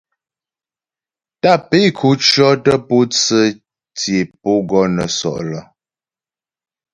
[1.41, 3.41] Tàp é ko cyɔtə pǒtsə
[3.97, 5.63] tsyé pǒ gɔ nə́ sɔ' lə́.